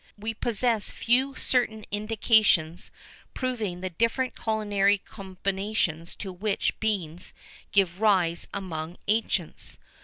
[VIII 0.01 0.07
11] 0.17 0.21
We 0.21 0.33
possess 0.33 0.89
few 0.89 1.35
certain 1.35 1.85
indications 1.91 2.89
proving 3.35 3.81
the 3.81 3.91
different 3.91 4.33
culinary 4.35 4.97
combinations 4.97 6.15
to 6.15 6.33
which 6.33 6.79
beans 6.79 7.33
gave 7.71 7.99
rise 8.01 8.47
among 8.51 8.93
the 8.93 8.99
ancients. 9.13 9.77